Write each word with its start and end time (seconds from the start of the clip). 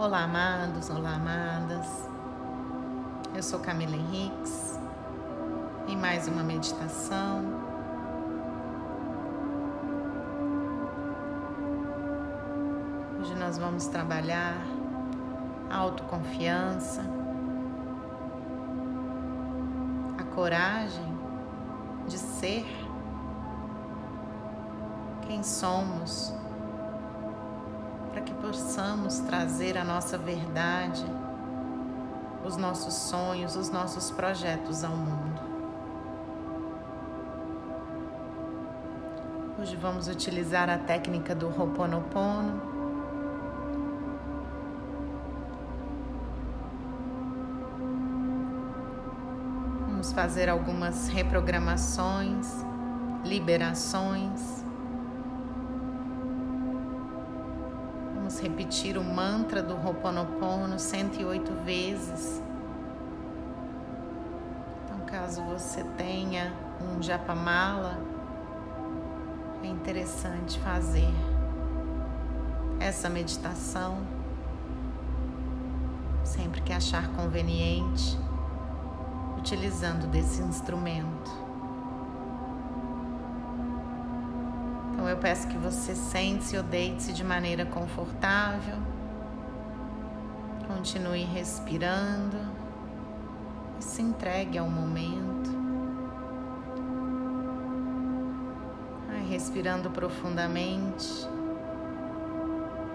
Olá, 0.00 0.22
amados, 0.22 0.88
olá, 0.88 1.16
amadas. 1.16 2.08
Eu 3.34 3.42
sou 3.42 3.60
Camila 3.60 3.94
Henriques 3.94 4.80
em 5.86 5.94
mais 5.94 6.26
uma 6.26 6.42
meditação. 6.42 7.44
Hoje 13.18 13.34
nós 13.34 13.58
vamos 13.58 13.88
trabalhar 13.88 14.56
a 15.68 15.76
autoconfiança, 15.76 17.04
a 20.16 20.24
coragem 20.34 21.14
de 22.08 22.16
ser 22.16 22.64
quem 25.26 25.42
somos 25.42 26.32
para 28.10 28.20
que 28.22 28.34
possamos 28.34 29.20
trazer 29.20 29.78
a 29.78 29.84
nossa 29.84 30.18
verdade, 30.18 31.04
os 32.44 32.56
nossos 32.56 32.94
sonhos, 32.94 33.54
os 33.56 33.70
nossos 33.70 34.10
projetos 34.10 34.82
ao 34.82 34.96
mundo. 34.96 35.40
Hoje 39.60 39.76
vamos 39.76 40.08
utilizar 40.08 40.70
a 40.70 40.78
técnica 40.78 41.34
do 41.34 41.46
Ho'oponopono. 41.46 42.60
Vamos 49.86 50.12
fazer 50.12 50.48
algumas 50.48 51.08
reprogramações, 51.08 52.64
liberações. 53.22 54.59
Repetir 58.40 58.96
o 58.96 59.04
mantra 59.04 59.62
do 59.62 59.74
Ho'oponopono 59.74 60.78
108 60.78 61.52
vezes. 61.64 62.42
Então, 64.84 65.00
caso 65.06 65.42
você 65.42 65.84
tenha 65.96 66.52
um 66.80 67.02
japamala, 67.02 67.98
é 69.62 69.66
interessante 69.66 70.58
fazer 70.60 71.12
essa 72.78 73.10
meditação 73.10 73.98
sempre 76.24 76.60
que 76.62 76.72
achar 76.72 77.08
conveniente, 77.08 78.18
utilizando 79.36 80.06
desse 80.06 80.42
instrumento. 80.42 81.49
Eu 85.10 85.16
peço 85.16 85.48
que 85.48 85.58
você 85.58 85.94
sente-se 85.94 86.56
ou 86.56 86.62
deite-se 86.62 87.12
de 87.12 87.24
maneira 87.24 87.66
confortável. 87.66 88.76
Continue 90.66 91.24
respirando 91.24 92.38
e 93.80 93.84
se 93.84 94.00
entregue 94.00 94.56
ao 94.56 94.68
momento. 94.68 95.50
Respirando 99.28 99.90
profundamente, 99.90 101.08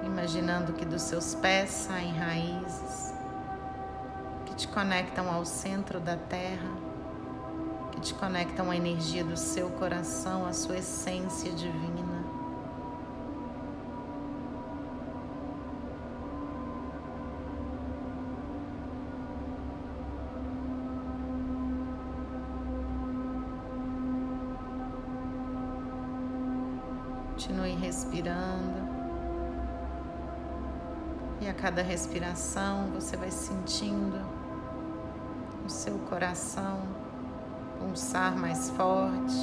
imaginando 0.06 0.74
que 0.74 0.86
dos 0.86 1.02
seus 1.02 1.36
pés 1.36 1.70
saem 1.70 2.14
raízes 2.14 3.14
que 4.46 4.54
te 4.54 4.68
conectam 4.68 5.32
ao 5.32 5.46
centro 5.46 6.00
da 6.00 6.18
terra 6.18 6.95
que 7.96 8.02
te 8.02 8.14
conectam 8.14 8.70
à 8.70 8.76
energia 8.76 9.24
do 9.24 9.38
seu 9.38 9.70
coração, 9.70 10.46
à 10.46 10.52
sua 10.52 10.78
essência 10.78 11.52
divina. 11.52 12.26
Continue 27.32 27.76
respirando. 27.76 28.96
E 31.42 31.48
a 31.48 31.54
cada 31.54 31.82
respiração 31.82 32.92
você 32.92 33.16
vai 33.16 33.30
sentindo 33.30 34.20
o 35.66 35.70
seu 35.70 35.98
coração 36.00 37.05
pulsar 37.80 38.36
mais 38.38 38.70
forte, 38.72 39.36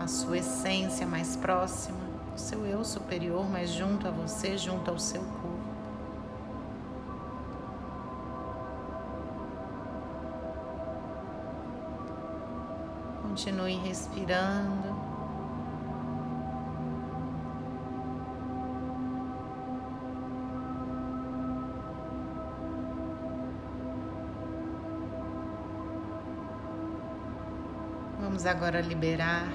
a 0.00 0.06
sua 0.06 0.38
essência 0.38 1.06
mais 1.06 1.36
próxima, 1.36 1.98
o 2.34 2.38
seu 2.38 2.66
eu 2.66 2.84
superior 2.84 3.48
mais 3.48 3.70
junto 3.70 4.08
a 4.08 4.10
você, 4.10 4.58
junto 4.58 4.90
ao 4.90 4.98
seu 4.98 5.22
corpo. 5.22 5.44
Continue 13.22 13.76
respirando. 13.76 15.13
Vamos 28.34 28.46
agora 28.46 28.80
liberar 28.80 29.46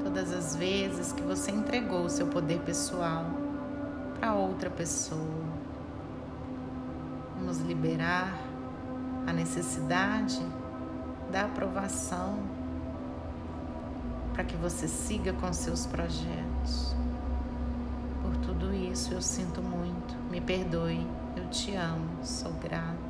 todas 0.00 0.32
as 0.32 0.54
vezes 0.54 1.10
que 1.10 1.22
você 1.22 1.50
entregou 1.50 2.04
o 2.04 2.08
seu 2.08 2.28
poder 2.28 2.60
pessoal 2.60 3.26
para 4.14 4.32
outra 4.32 4.70
pessoa. 4.70 5.44
Vamos 7.34 7.58
liberar 7.58 8.32
a 9.26 9.32
necessidade 9.32 10.40
da 11.32 11.46
aprovação 11.46 12.38
para 14.34 14.44
que 14.44 14.54
você 14.54 14.86
siga 14.86 15.32
com 15.32 15.52
seus 15.52 15.84
projetos. 15.84 16.94
Por 18.22 18.36
tudo 18.36 18.72
isso 18.72 19.12
eu 19.12 19.20
sinto 19.20 19.60
muito, 19.60 20.14
me 20.30 20.40
perdoe, 20.40 21.04
eu 21.36 21.50
te 21.50 21.74
amo, 21.74 22.08
sou 22.22 22.52
grato. 22.52 23.09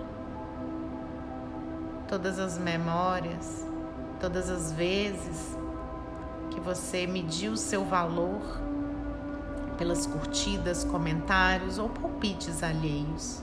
todas 2.11 2.39
as 2.39 2.57
memórias, 2.57 3.65
todas 4.19 4.49
as 4.49 4.73
vezes 4.73 5.57
que 6.49 6.59
você 6.59 7.07
mediu 7.07 7.55
seu 7.55 7.85
valor 7.85 8.41
pelas 9.77 10.05
curtidas, 10.05 10.83
comentários 10.83 11.77
ou 11.77 11.87
palpites 11.87 12.63
alheios. 12.63 13.41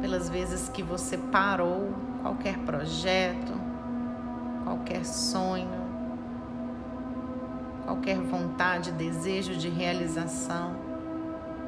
Pelas 0.00 0.28
vezes 0.28 0.68
que 0.68 0.82
você 0.82 1.16
parou 1.16 1.94
qualquer 2.20 2.58
projeto, 2.58 3.52
qualquer 4.64 5.04
sonho, 5.04 5.86
qualquer 7.84 8.18
vontade, 8.18 8.90
desejo 8.90 9.54
de 9.54 9.68
realização, 9.68 10.74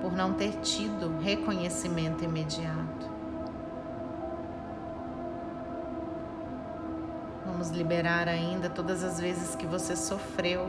por 0.03 0.12
não 0.12 0.33
ter 0.33 0.55
tido 0.55 1.17
reconhecimento 1.21 2.25
imediato. 2.25 3.18
Vamos 7.58 7.76
liberar 7.76 8.28
ainda 8.28 8.70
todas 8.70 9.02
as 9.02 9.19
vezes 9.19 9.56
que 9.56 9.66
você 9.66 9.96
sofreu 9.96 10.64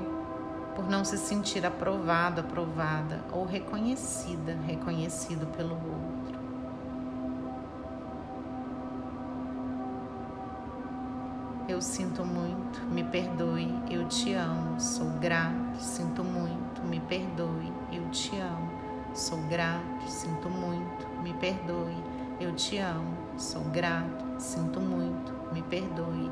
por 0.75 0.89
não 0.89 1.05
se 1.05 1.19
sentir 1.19 1.63
aprovado, 1.63 2.41
aprovada 2.41 3.23
ou 3.31 3.45
reconhecida, 3.45 4.57
reconhecido 4.65 5.45
pelo 5.55 5.75
outro. 5.75 6.39
eu 11.67 11.79
sinto 11.79 12.25
muito, 12.25 12.83
me 12.85 13.03
perdoe, 13.03 13.71
eu 13.91 14.07
te 14.07 14.33
amo, 14.33 14.79
sou 14.81 15.11
grato, 15.19 15.79
sinto 15.79 16.23
muito, 16.23 16.81
me 16.81 16.99
perdoe, 17.01 17.71
eu 17.93 18.09
te 18.09 18.35
amo, 18.39 18.71
sou 19.13 19.37
grato, 19.43 20.07
sinto 20.07 20.49
muito, 20.49 21.07
me 21.21 21.31
perdoe, 21.35 21.95
eu 22.39 22.51
te 22.55 22.79
amo, 22.79 23.15
sou 23.37 23.61
grato, 23.65 24.25
sinto 24.39 24.81
muito, 24.81 25.31
me 25.53 25.61
perdoe, 25.61 26.31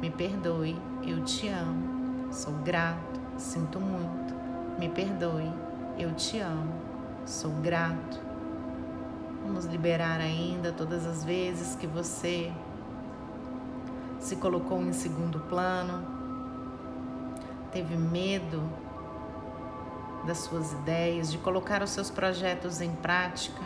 me 0.00 0.10
perdoe. 0.10 0.76
Eu 1.02 1.24
te 1.24 1.48
amo, 1.48 2.32
sou 2.32 2.52
grato, 2.54 3.20
sinto 3.36 3.80
muito, 3.80 4.34
me 4.78 4.88
perdoe. 4.88 5.52
Eu 5.98 6.14
te 6.14 6.38
amo, 6.38 6.74
sou 7.24 7.50
grato. 7.62 8.20
Vamos 9.42 9.64
liberar 9.64 10.20
ainda 10.20 10.72
todas 10.72 11.06
as 11.06 11.24
vezes 11.24 11.74
que 11.74 11.86
você 11.86 12.52
se 14.18 14.36
colocou 14.36 14.82
em 14.82 14.92
segundo 14.92 15.40
plano, 15.40 16.04
teve 17.70 17.96
medo 17.96 18.62
das 20.26 20.38
suas 20.38 20.72
ideias, 20.72 21.30
de 21.30 21.38
colocar 21.38 21.82
os 21.82 21.90
seus 21.90 22.10
projetos 22.10 22.80
em 22.80 22.90
prática, 22.96 23.62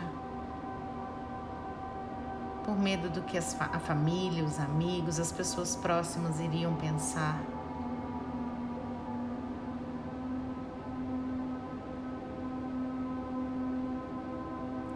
por 2.63 2.77
medo 2.77 3.09
do 3.09 3.21
que 3.21 3.37
as, 3.37 3.59
a 3.59 3.79
família, 3.79 4.43
os 4.43 4.59
amigos, 4.59 5.19
as 5.19 5.31
pessoas 5.31 5.75
próximas 5.75 6.39
iriam 6.39 6.73
pensar. 6.75 7.41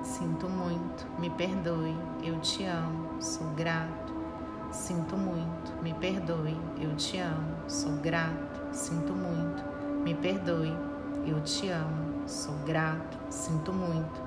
Sinto 0.02 0.50
muito, 0.50 1.06
me 1.20 1.30
perdoe, 1.30 1.96
eu 2.24 2.40
te 2.40 2.64
amo, 2.64 3.22
sou 3.22 3.48
grato. 3.52 4.16
Sinto 4.72 5.18
muito, 5.18 5.82
me 5.82 5.94
perdoe, 5.94 6.58
eu 6.80 6.96
te 6.96 7.20
amo, 7.20 7.58
sou 7.68 7.94
grato. 7.98 8.74
Sinto 8.74 9.14
muito, 9.14 9.64
me 10.04 10.16
perdoe, 10.16 10.76
eu 11.26 11.42
te 11.42 11.70
amo, 11.70 12.28
sou 12.28 12.56
grato. 12.66 13.18
Sinto 13.30 13.74
muito, 13.74 14.27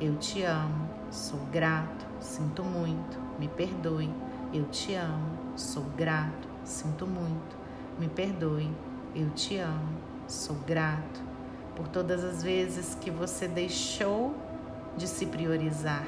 Eu 0.00 0.16
te 0.16 0.42
amo, 0.42 0.88
sou 1.10 1.40
grato, 1.50 2.06
sinto 2.20 2.62
muito, 2.62 3.18
me 3.38 3.48
perdoe. 3.48 4.10
Eu 4.52 4.64
te 4.66 4.94
amo, 4.94 5.38
sou 5.56 5.84
grato, 5.96 6.48
sinto 6.64 7.06
muito, 7.06 7.56
me 7.98 8.08
perdoe. 8.08 8.70
Eu 9.14 9.30
te 9.30 9.58
amo, 9.58 9.98
sou 10.26 10.56
grato 10.66 11.22
por 11.74 11.88
todas 11.88 12.22
as 12.24 12.42
vezes 12.42 12.94
que 12.94 13.10
você 13.10 13.48
deixou 13.48 14.36
de 14.96 15.06
se 15.06 15.26
priorizar 15.26 16.04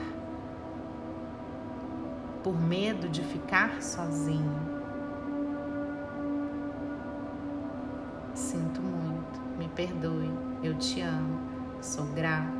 por 2.42 2.58
medo 2.58 3.08
de 3.08 3.22
ficar 3.22 3.82
sozinho. 3.82 4.80
Sinto 8.34 8.80
muito, 8.80 9.40
me 9.58 9.68
perdoe, 9.68 10.30
eu 10.62 10.74
te 10.78 11.00
amo, 11.00 11.40
sou 11.80 12.06
grato, 12.06 12.59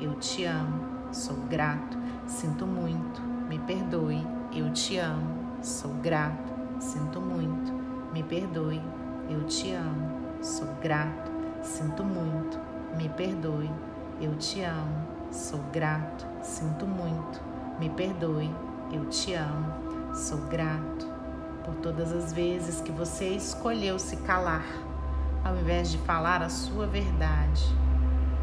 Eu 0.00 0.14
te 0.16 0.44
amo, 0.44 0.84
sou 1.12 1.36
grato, 1.48 1.96
sinto 2.26 2.66
muito, 2.66 3.20
me 3.48 3.58
perdoe. 3.58 4.26
Eu 4.52 4.72
te 4.72 4.98
amo, 4.98 5.34
sou 5.62 5.92
grato, 5.94 6.52
sinto 6.80 7.20
muito, 7.20 7.72
me 8.12 8.22
perdoe. 8.22 8.80
Eu 9.28 9.44
te 9.44 9.72
amo, 9.72 10.10
sou 10.42 10.68
grato, 10.80 11.30
sinto 11.62 12.04
muito, 12.04 12.58
me 12.96 13.08
perdoe. 13.08 13.70
Eu 14.20 14.36
te 14.36 14.62
amo, 14.62 15.06
sou 15.30 15.60
grato, 15.72 16.26
sinto 16.42 16.86
muito, 16.86 17.40
me 17.78 17.88
perdoe. 17.90 18.50
Eu 18.92 19.06
te 19.06 19.34
amo, 19.34 20.14
sou 20.14 20.38
grato 20.48 21.06
por 21.64 21.74
todas 21.76 22.12
as 22.12 22.32
vezes 22.32 22.80
que 22.80 22.92
você 22.92 23.28
escolheu 23.28 23.98
se 23.98 24.16
calar, 24.18 24.66
ao 25.44 25.56
invés 25.56 25.90
de 25.90 25.98
falar 25.98 26.42
a 26.42 26.48
sua 26.48 26.86
verdade, 26.86 27.64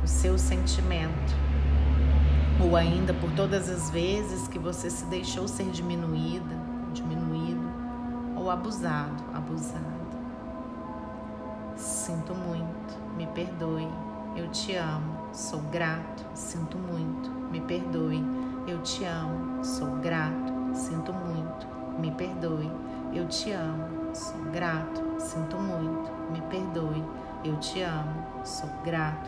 o 0.04 0.08
seu 0.08 0.38
sentimento, 0.38 1.36
ou 2.62 2.76
ainda 2.76 3.14
por 3.14 3.32
todas 3.32 3.70
as 3.70 3.90
vezes 3.90 4.48
que 4.48 4.60
você 4.60 4.90
se 4.90 5.06
deixou 5.06 5.48
ser 5.48 5.70
diminuída, 5.72 6.56
diminuído, 6.94 7.70
ou 8.36 8.50
abusado, 8.50 9.24
abusada. 9.34 10.00
Sinto 11.76 12.34
muito, 12.36 12.98
me 13.16 13.26
perdoe, 13.28 13.88
eu 14.36 14.50
te 14.50 14.76
amo, 14.76 15.30
sou 15.34 15.62
grato, 15.64 16.26
sinto 16.34 16.78
muito, 16.78 17.30
me 17.52 17.62
perdoe 17.62 18.24
eu 18.70 18.82
te 18.84 19.04
amo, 19.04 19.64
sou 19.64 19.88
grato, 19.98 20.54
sinto 20.76 21.12
muito, 21.12 21.68
me 22.00 22.12
perdoe. 22.12 22.72
Eu 23.12 23.28
te 23.28 23.52
amo, 23.52 24.14
sou 24.14 24.40
grato, 24.52 25.02
sinto 25.18 25.58
muito, 25.58 26.12
me 26.32 26.40
perdoe. 26.42 27.04
Eu 27.44 27.58
te 27.58 27.82
amo, 27.82 28.46
sou 28.46 28.70
grato, 28.84 29.28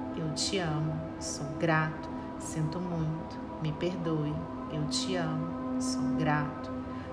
Eu 0.15 0.33
te 0.33 0.57
amo, 0.57 0.99
sou 1.19 1.45
grato, 1.57 2.09
sinto 2.39 2.79
muito, 2.79 3.39
me 3.61 3.71
perdoe. 3.71 4.33
Eu 4.71 4.85
te 4.87 5.15
amo, 5.15 5.81
sou 5.81 6.01
grato 6.17 6.71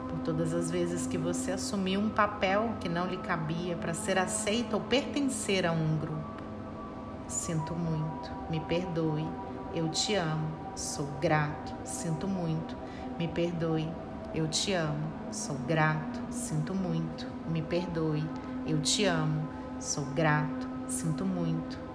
por 0.09 0.19
todas 0.21 0.55
as 0.55 0.71
vezes 0.71 1.07
que 1.07 1.19
você 1.19 1.53
assumiu 1.53 2.01
um 2.01 2.09
papel 2.09 2.75
que 2.81 2.89
não 2.89 3.07
lhe 3.07 3.19
cabia 3.19 3.77
para 3.77 3.95
ser 3.95 4.19
aceito 4.19 4.75
ou 4.75 4.81
pertencer 4.81 5.67
a 5.67 5.73
um 5.73 5.99
grupo. 5.99 6.43
Sinto 7.29 7.75
muito, 7.75 8.31
me 8.51 8.59
perdoe. 8.61 9.27
Eu 9.75 9.89
te 9.91 10.15
amo, 10.15 10.49
sou 10.75 11.07
grato, 11.21 11.75
sinto 11.85 12.27
muito, 12.27 12.75
me 13.19 13.29
perdoe. 13.29 13.89
Eu 14.35 14.49
te 14.49 14.73
amo, 14.73 15.13
sou 15.31 15.57
grato, 15.67 16.21
sinto 16.31 16.75
muito, 16.75 17.27
me 17.49 17.63
perdoe. 17.63 18.25
Eu 18.67 18.81
te 18.81 19.05
amo, 19.05 19.47
sou 19.79 20.05
grato, 20.07 20.69
sinto 20.89 21.25
muito, 21.25 21.79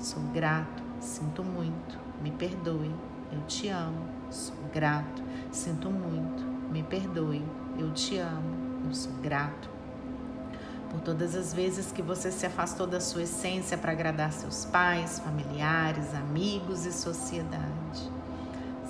sou 0.00 0.22
grato, 0.32 0.82
sinto 0.98 1.44
muito, 1.44 1.98
me 2.22 2.30
perdoe, 2.30 2.90
eu 3.30 3.40
te 3.46 3.68
amo, 3.68 4.08
sou 4.30 4.56
grato, 4.72 5.22
sinto 5.52 5.90
muito, 5.90 6.42
me 6.72 6.82
perdoe, 6.82 7.44
eu 7.78 7.92
te 7.92 8.16
amo, 8.16 8.86
eu 8.86 8.94
sou 8.94 9.12
grato. 9.20 9.68
Por 10.90 11.00
todas 11.02 11.36
as 11.36 11.52
vezes 11.52 11.92
que 11.92 12.02
você 12.02 12.32
se 12.32 12.46
afastou 12.46 12.86
da 12.86 12.98
sua 12.98 13.22
essência 13.22 13.76
para 13.76 13.92
agradar 13.92 14.32
seus 14.32 14.64
pais, 14.64 15.20
familiares, 15.20 16.14
amigos 16.14 16.86
e 16.86 16.92
sociedade. 16.92 18.10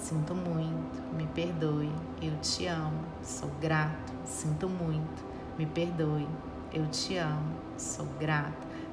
Sinto 0.01 0.35
muito, 0.35 1.03
me 1.15 1.27
perdoe, 1.27 1.93
eu 2.23 2.35
te 2.39 2.67
amo, 2.67 3.05
sou 3.23 3.51
grato, 3.61 4.13
sinto 4.25 4.69
muito, 4.69 5.25
me 5.59 5.67
perdoe, 5.67 6.27
eu 6.73 6.87
te 6.87 7.17
amo, 7.17 7.57
sou 7.77 8.07
grato, 8.19 8.70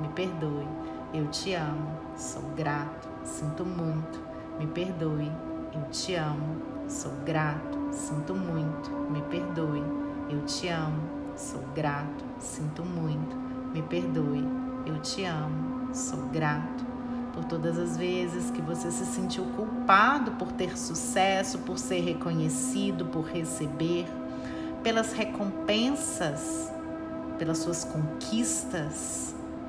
me 0.00 0.08
perdoe, 0.08 0.66
eu 1.14 1.26
te 1.28 1.54
amo, 1.54 1.98
sou 2.16 2.42
grato, 2.56 3.08
sinto 3.24 3.64
muito, 3.64 4.20
me 4.58 4.66
perdoe, 4.66 5.30
eu 5.74 5.82
te 5.90 6.14
amo, 6.14 6.56
sou 6.88 7.12
grato, 7.24 7.78
sinto 7.90 8.34
muito, 8.34 8.90
me 9.10 9.22
perdoe, 9.22 9.82
eu 10.30 10.44
te 10.44 10.68
amo, 10.68 11.02
sou 11.36 11.62
grato, 11.74 12.24
sinto 12.38 12.84
muito, 12.84 13.36
me 13.72 13.82
perdoe, 13.82 14.46
eu 14.86 14.98
te 15.00 15.24
amo, 15.24 15.94
sou 15.94 16.26
grato. 16.28 16.92
Por 17.32 17.44
todas 17.44 17.78
as 17.78 17.96
vezes 17.96 18.50
que 18.50 18.60
você 18.60 18.90
se 18.90 19.06
sentiu 19.06 19.44
culpado 19.56 20.32
por 20.32 20.52
ter 20.52 20.76
sucesso, 20.76 21.60
por 21.60 21.78
ser 21.78 22.00
reconhecido, 22.00 23.06
por 23.06 23.24
receber, 23.24 24.06
pelas 24.82 25.14
recompensas, 25.14 26.70
pelas 27.38 27.58
suas 27.58 27.84
conquistas. 27.84 29.34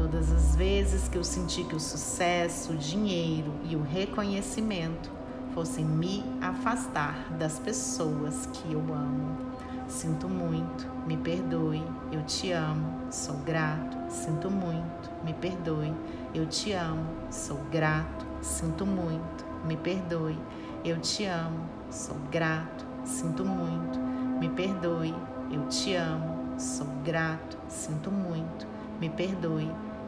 todas 0.00 0.32
as 0.32 0.56
vezes 0.56 1.08
que 1.08 1.18
eu 1.18 1.22
senti 1.22 1.62
que 1.62 1.76
o 1.76 1.80
sucesso, 1.80 2.72
o 2.72 2.76
dinheiro 2.76 3.52
e 3.68 3.76
o 3.76 3.82
reconhecimento 3.82 5.10
fossem 5.52 5.84
me 5.84 6.24
afastar 6.40 7.30
das 7.38 7.58
pessoas 7.58 8.46
que 8.46 8.72
eu 8.72 8.80
amo. 8.80 9.36
Sinto 9.86 10.26
muito, 10.26 10.86
me 11.06 11.18
perdoe, 11.18 11.82
eu 12.10 12.22
te 12.22 12.50
amo, 12.50 12.98
sou 13.10 13.36
grato, 13.38 13.98
sinto 14.08 14.50
muito, 14.50 15.10
me 15.22 15.34
perdoe, 15.34 15.92
eu 16.34 16.46
te 16.46 16.72
amo, 16.72 17.06
sou 17.30 17.58
grato, 17.70 18.24
sinto 18.40 18.86
muito, 18.86 19.44
me 19.66 19.76
perdoe, 19.76 20.38
eu 20.82 20.98
te 20.98 21.26
amo, 21.26 21.68
sou 21.90 22.16
grato, 22.30 22.86
sinto 23.04 23.44
muito, 23.44 23.98
me 24.40 24.48
perdoe, 24.48 25.14
eu 25.52 25.68
te 25.68 25.94
amo, 25.94 26.58
sou 26.58 26.86
grato, 27.04 27.58
sinto 27.68 28.10
muito, 28.10 28.66
me 28.98 29.10
perdoe, 29.10 29.70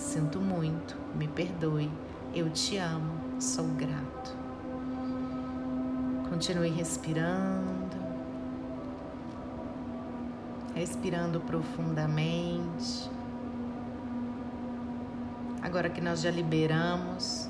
sinto 0.00 0.40
muito, 0.40 0.96
me 1.14 1.28
perdoe, 1.28 1.90
eu 2.34 2.50
te 2.50 2.78
amo, 2.78 3.12
sou 3.38 3.66
grato. 3.68 4.36
Continue 6.28 6.70
respirando, 6.70 7.96
respirando 10.74 11.40
profundamente. 11.40 13.10
Agora 15.62 15.90
que 15.90 16.00
nós 16.00 16.22
já 16.22 16.30
liberamos 16.30 17.48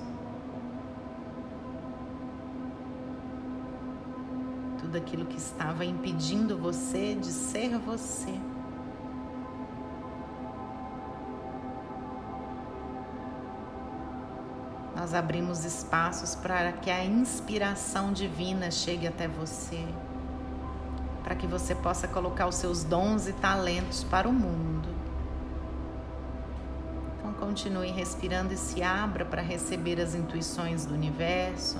tudo 4.80 4.96
aquilo 4.96 5.24
que 5.24 5.38
estava 5.38 5.84
impedindo 5.84 6.58
você 6.58 7.14
de 7.14 7.28
ser 7.28 7.78
você. 7.78 8.49
Nós 15.10 15.18
abrimos 15.18 15.64
espaços 15.64 16.36
para 16.36 16.70
que 16.70 16.88
a 16.88 17.04
inspiração 17.04 18.12
divina 18.12 18.70
chegue 18.70 19.08
até 19.08 19.26
você, 19.26 19.84
para 21.24 21.34
que 21.34 21.48
você 21.48 21.74
possa 21.74 22.06
colocar 22.06 22.46
os 22.46 22.54
seus 22.54 22.84
dons 22.84 23.26
e 23.26 23.32
talentos 23.32 24.04
para 24.04 24.28
o 24.28 24.32
mundo. 24.32 24.88
Então, 27.18 27.32
continue 27.32 27.90
respirando 27.90 28.54
e 28.54 28.56
se 28.56 28.84
abra 28.84 29.24
para 29.24 29.42
receber 29.42 30.00
as 30.00 30.14
intuições 30.14 30.86
do 30.86 30.94
universo 30.94 31.78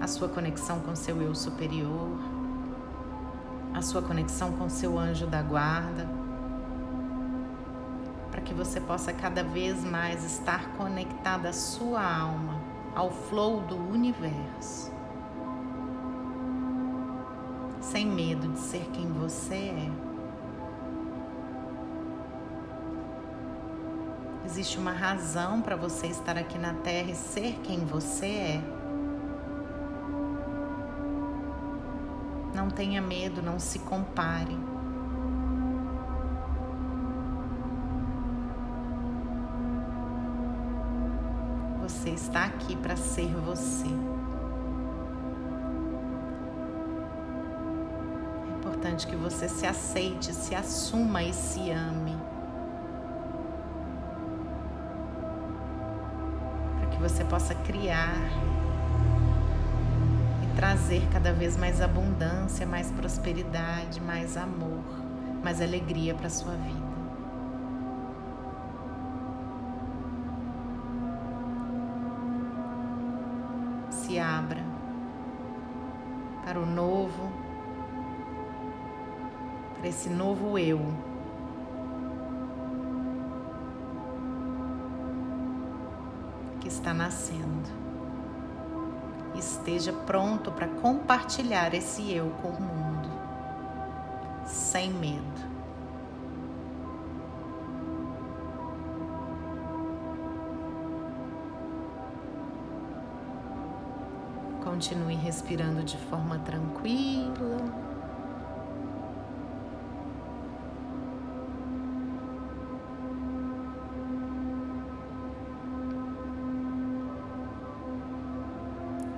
a 0.00 0.06
sua 0.06 0.28
conexão 0.28 0.78
com 0.78 0.94
seu 0.94 1.20
eu 1.20 1.34
superior, 1.34 2.16
a 3.74 3.82
sua 3.82 4.02
conexão 4.02 4.52
com 4.52 4.68
seu 4.68 4.96
anjo 4.96 5.26
da 5.26 5.42
guarda, 5.42 6.08
que 8.42 8.54
você 8.54 8.80
possa 8.80 9.12
cada 9.12 9.42
vez 9.42 9.84
mais 9.84 10.24
estar 10.24 10.72
conectada 10.76 11.48
à 11.48 11.52
sua 11.52 12.02
alma, 12.02 12.60
ao 12.94 13.10
flow 13.10 13.60
do 13.60 13.76
universo. 13.76 14.92
sem 17.82 18.06
medo 18.06 18.48
de 18.48 18.58
ser 18.58 18.88
quem 18.92 19.06
você 19.12 19.54
é. 19.54 19.90
Existe 24.46 24.78
uma 24.78 24.92
razão 24.92 25.60
para 25.60 25.76
você 25.76 26.06
estar 26.06 26.38
aqui 26.38 26.58
na 26.58 26.74
Terra 26.74 27.10
e 27.10 27.14
ser 27.14 27.58
quem 27.62 27.84
você 27.84 28.26
é. 28.26 28.62
Não 32.54 32.70
tenha 32.70 33.02
medo, 33.02 33.42
não 33.42 33.58
se 33.58 33.78
compare. 33.80 34.56
Você 41.92 42.10
está 42.10 42.46
aqui 42.46 42.74
para 42.74 42.96
ser 42.96 43.28
você. 43.28 43.86
É 48.44 48.58
importante 48.58 49.06
que 49.06 49.14
você 49.14 49.48
se 49.48 49.64
aceite, 49.66 50.34
se 50.34 50.52
assuma 50.52 51.22
e 51.22 51.32
se 51.32 51.70
ame. 51.70 52.16
Para 56.78 56.86
que 56.88 56.96
você 57.00 57.24
possa 57.24 57.54
criar 57.54 58.16
e 60.42 60.56
trazer 60.56 61.06
cada 61.12 61.32
vez 61.32 61.56
mais 61.56 61.80
abundância, 61.80 62.66
mais 62.66 62.90
prosperidade, 62.90 64.00
mais 64.00 64.36
amor, 64.36 64.82
mais 65.44 65.60
alegria 65.60 66.14
para 66.14 66.28
sua 66.28 66.54
vida. 66.54 66.91
Para 76.52 76.60
o 76.60 76.66
novo, 76.66 77.32
para 79.78 79.88
esse 79.88 80.10
novo 80.10 80.58
eu. 80.58 80.80
Que 86.60 86.68
está 86.68 86.92
nascendo. 86.92 87.70
Esteja 89.34 89.94
pronto 89.94 90.52
para 90.52 90.68
compartilhar 90.68 91.72
esse 91.72 92.12
eu 92.12 92.28
com 92.42 92.48
o 92.48 92.60
mundo, 92.60 93.08
sem 94.44 94.90
medo. 94.90 95.51
Continue 104.72 105.16
respirando 105.16 105.84
de 105.84 105.98
forma 105.98 106.38
tranquila. 106.38 107.58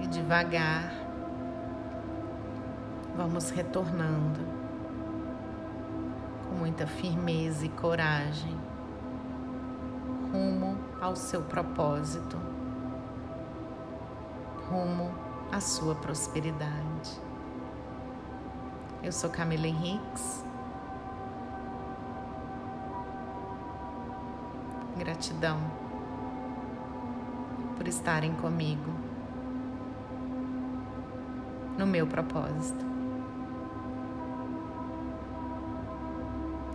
E 0.00 0.08
devagar, 0.08 0.92
vamos 3.16 3.50
retornando 3.50 4.40
com 6.49 6.56
muita 6.56 6.84
firmeza 6.84 7.64
e 7.64 7.68
coragem 7.68 8.58
rumo 10.32 10.76
ao 11.00 11.14
seu 11.14 11.42
propósito, 11.42 12.37
rumo 14.68 15.24
a 15.53 15.61
sua 15.61 15.95
prosperidade. 15.95 17.21
Eu 19.03 19.13
sou 19.13 19.31
Camila 19.31 19.67
Henriques. 19.67 20.45
Gratidão 24.97 25.59
por 27.76 27.89
estarem 27.89 28.35
comigo 28.37 28.91
no 31.76 31.87
meu 31.87 32.07
propósito. 32.07 32.85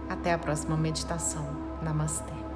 Até 0.10 0.34
a 0.34 0.38
próxima 0.38 0.76
meditação. 0.76 1.46
Namastê. 1.82 2.49